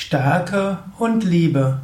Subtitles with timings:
[0.00, 1.80] Stärke und Liebe.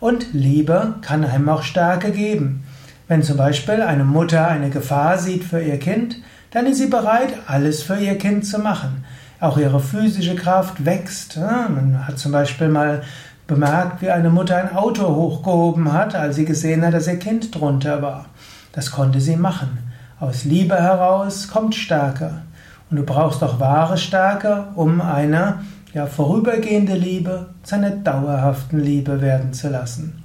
[0.00, 2.64] Und Liebe kann einem auch Stärke geben.
[3.06, 6.16] Wenn zum Beispiel eine Mutter eine Gefahr sieht für ihr Kind,
[6.50, 9.04] dann ist sie bereit, alles für ihr Kind zu machen.
[9.40, 11.36] Auch ihre physische Kraft wächst.
[11.36, 13.02] Man hat zum Beispiel mal
[13.46, 17.54] bemerkt, wie eine Mutter ein Auto hochgehoben hat, als sie gesehen hat, dass ihr Kind
[17.54, 18.26] drunter war.
[18.72, 19.78] Das konnte sie machen.
[20.18, 22.42] Aus Liebe heraus kommt Stärke.
[22.90, 25.60] Und du brauchst auch wahre Stärke, um eine
[25.94, 30.24] ja, vorübergehende Liebe zu einer dauerhaften Liebe werden zu lassen.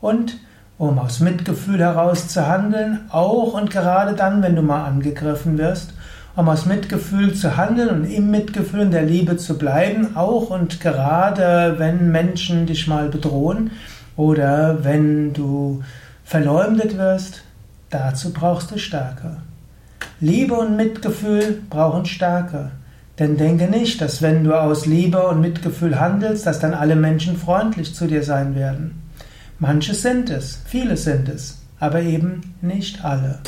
[0.00, 0.38] Und
[0.78, 5.94] um aus Mitgefühl heraus zu handeln, auch und gerade dann, wenn du mal angegriffen wirst,
[6.36, 10.80] um aus Mitgefühl zu handeln und im Mitgefühl in der Liebe zu bleiben, auch und
[10.80, 13.70] gerade wenn Menschen dich mal bedrohen
[14.16, 15.82] oder wenn du
[16.24, 17.42] verleumdet wirst,
[17.88, 19.38] dazu brauchst du Stärke.
[20.20, 22.70] Liebe und Mitgefühl brauchen Stärke.
[23.18, 27.36] Denn denke nicht, dass wenn du aus Liebe und Mitgefühl handelst, dass dann alle Menschen
[27.36, 29.02] freundlich zu dir sein werden.
[29.58, 33.40] Manche sind es, viele sind es, aber eben nicht alle.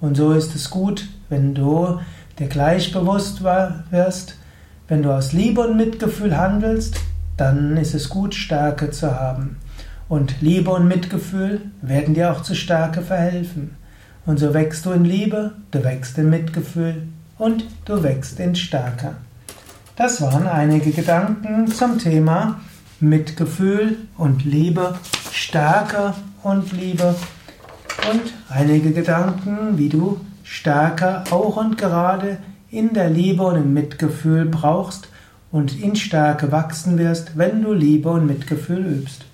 [0.00, 2.00] Und so ist es gut, wenn du
[2.38, 4.38] dir gleich bewusst wirst,
[4.88, 6.96] wenn du aus Liebe und Mitgefühl handelst,
[7.36, 9.56] dann ist es gut, Stärke zu haben.
[10.08, 13.76] Und Liebe und Mitgefühl werden dir auch zu Stärke verhelfen.
[14.26, 17.06] Und so wächst du in Liebe, du wächst in Mitgefühl
[17.38, 19.14] und du wächst in Stärke.
[19.94, 22.60] Das waren einige Gedanken zum Thema
[22.98, 24.98] Mitgefühl und Liebe,
[25.30, 27.14] Stärke und Liebe
[28.10, 32.38] und einige Gedanken, wie du Stärke auch und gerade
[32.70, 35.08] in der Liebe und im Mitgefühl brauchst
[35.52, 39.24] und in Stärke wachsen wirst, wenn du Liebe und Mitgefühl übst.